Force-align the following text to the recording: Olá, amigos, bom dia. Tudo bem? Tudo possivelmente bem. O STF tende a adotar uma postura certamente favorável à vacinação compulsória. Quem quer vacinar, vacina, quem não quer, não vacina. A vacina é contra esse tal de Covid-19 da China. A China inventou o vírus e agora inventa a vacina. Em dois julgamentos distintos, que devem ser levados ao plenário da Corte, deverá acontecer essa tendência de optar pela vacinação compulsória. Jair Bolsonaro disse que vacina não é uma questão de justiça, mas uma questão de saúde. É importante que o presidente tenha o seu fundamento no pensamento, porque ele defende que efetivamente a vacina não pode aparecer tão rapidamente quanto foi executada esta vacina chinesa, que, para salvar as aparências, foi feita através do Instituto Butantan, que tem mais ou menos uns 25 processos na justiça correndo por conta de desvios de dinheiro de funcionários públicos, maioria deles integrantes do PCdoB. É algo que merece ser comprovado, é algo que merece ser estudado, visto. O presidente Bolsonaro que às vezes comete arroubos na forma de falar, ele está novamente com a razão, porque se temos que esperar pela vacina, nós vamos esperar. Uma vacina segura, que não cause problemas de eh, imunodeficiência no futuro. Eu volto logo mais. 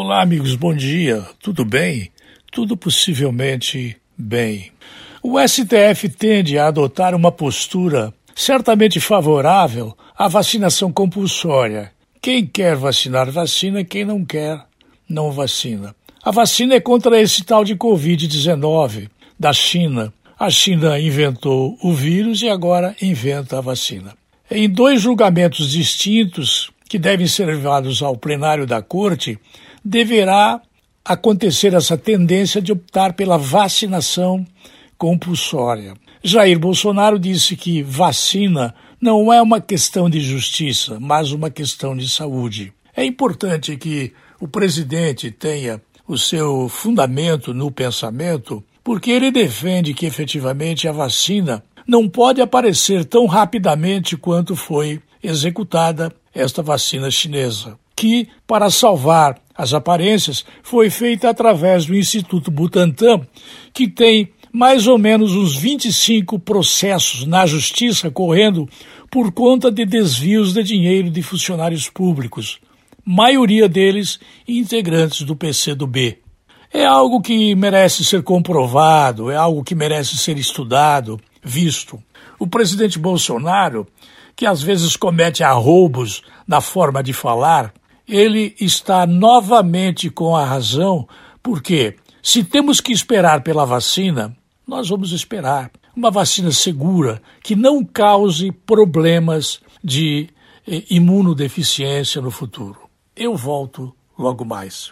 Olá, 0.00 0.22
amigos, 0.22 0.56
bom 0.56 0.74
dia. 0.74 1.22
Tudo 1.40 1.66
bem? 1.66 2.10
Tudo 2.50 2.78
possivelmente 2.78 3.94
bem. 4.16 4.72
O 5.22 5.38
STF 5.38 6.08
tende 6.08 6.58
a 6.58 6.68
adotar 6.68 7.14
uma 7.14 7.30
postura 7.30 8.12
certamente 8.34 8.98
favorável 8.98 9.94
à 10.16 10.28
vacinação 10.28 10.90
compulsória. 10.90 11.92
Quem 12.22 12.44
quer 12.46 12.74
vacinar, 12.74 13.30
vacina, 13.30 13.84
quem 13.84 14.02
não 14.02 14.24
quer, 14.24 14.64
não 15.06 15.30
vacina. 15.30 15.94
A 16.24 16.30
vacina 16.30 16.74
é 16.74 16.80
contra 16.80 17.20
esse 17.20 17.44
tal 17.44 17.62
de 17.62 17.76
Covid-19 17.76 19.10
da 19.38 19.52
China. 19.52 20.12
A 20.38 20.48
China 20.48 20.98
inventou 20.98 21.76
o 21.82 21.92
vírus 21.92 22.40
e 22.40 22.48
agora 22.48 22.96
inventa 23.00 23.58
a 23.58 23.60
vacina. 23.60 24.16
Em 24.50 24.68
dois 24.68 25.02
julgamentos 25.02 25.70
distintos, 25.70 26.71
que 26.92 26.98
devem 26.98 27.26
ser 27.26 27.46
levados 27.46 28.02
ao 28.02 28.14
plenário 28.14 28.66
da 28.66 28.82
Corte, 28.82 29.38
deverá 29.82 30.60
acontecer 31.02 31.72
essa 31.72 31.96
tendência 31.96 32.60
de 32.60 32.70
optar 32.70 33.14
pela 33.14 33.38
vacinação 33.38 34.46
compulsória. 34.98 35.94
Jair 36.22 36.58
Bolsonaro 36.58 37.18
disse 37.18 37.56
que 37.56 37.82
vacina 37.82 38.74
não 39.00 39.32
é 39.32 39.40
uma 39.40 39.58
questão 39.58 40.10
de 40.10 40.20
justiça, 40.20 41.00
mas 41.00 41.32
uma 41.32 41.48
questão 41.48 41.96
de 41.96 42.06
saúde. 42.10 42.74
É 42.94 43.02
importante 43.02 43.74
que 43.78 44.12
o 44.38 44.46
presidente 44.46 45.30
tenha 45.30 45.80
o 46.06 46.18
seu 46.18 46.68
fundamento 46.68 47.54
no 47.54 47.70
pensamento, 47.70 48.62
porque 48.84 49.10
ele 49.10 49.30
defende 49.30 49.94
que 49.94 50.04
efetivamente 50.04 50.86
a 50.86 50.92
vacina 50.92 51.64
não 51.88 52.06
pode 52.06 52.42
aparecer 52.42 53.06
tão 53.06 53.24
rapidamente 53.24 54.14
quanto 54.14 54.54
foi 54.54 55.00
executada 55.22 56.12
esta 56.34 56.62
vacina 56.62 57.10
chinesa, 57.10 57.78
que, 57.94 58.28
para 58.46 58.70
salvar 58.70 59.40
as 59.54 59.74
aparências, 59.74 60.44
foi 60.62 60.90
feita 60.90 61.28
através 61.28 61.86
do 61.86 61.94
Instituto 61.94 62.50
Butantan, 62.50 63.20
que 63.72 63.88
tem 63.88 64.32
mais 64.52 64.86
ou 64.86 64.98
menos 64.98 65.32
uns 65.32 65.56
25 65.56 66.38
processos 66.38 67.26
na 67.26 67.46
justiça 67.46 68.10
correndo 68.10 68.68
por 69.10 69.32
conta 69.32 69.70
de 69.70 69.86
desvios 69.86 70.52
de 70.52 70.62
dinheiro 70.62 71.10
de 71.10 71.22
funcionários 71.22 71.88
públicos, 71.88 72.60
maioria 73.04 73.68
deles 73.68 74.20
integrantes 74.46 75.22
do 75.22 75.34
PCdoB. 75.34 76.18
É 76.72 76.84
algo 76.84 77.20
que 77.20 77.54
merece 77.54 78.04
ser 78.04 78.22
comprovado, 78.22 79.30
é 79.30 79.36
algo 79.36 79.62
que 79.62 79.74
merece 79.74 80.16
ser 80.16 80.38
estudado, 80.38 81.20
visto. 81.42 82.02
O 82.38 82.46
presidente 82.46 82.98
Bolsonaro 82.98 83.86
que 84.36 84.46
às 84.46 84.62
vezes 84.62 84.96
comete 84.96 85.44
arroubos 85.44 86.22
na 86.46 86.60
forma 86.60 87.02
de 87.02 87.12
falar, 87.12 87.72
ele 88.08 88.54
está 88.60 89.06
novamente 89.06 90.10
com 90.10 90.34
a 90.34 90.44
razão, 90.44 91.06
porque 91.42 91.96
se 92.22 92.42
temos 92.42 92.80
que 92.80 92.92
esperar 92.92 93.42
pela 93.42 93.64
vacina, 93.64 94.36
nós 94.66 94.88
vamos 94.88 95.12
esperar. 95.12 95.70
Uma 95.94 96.10
vacina 96.10 96.50
segura, 96.50 97.20
que 97.42 97.54
não 97.54 97.84
cause 97.84 98.50
problemas 98.50 99.60
de 99.84 100.30
eh, 100.66 100.84
imunodeficiência 100.88 102.20
no 102.22 102.30
futuro. 102.30 102.88
Eu 103.14 103.36
volto 103.36 103.94
logo 104.18 104.44
mais. 104.44 104.90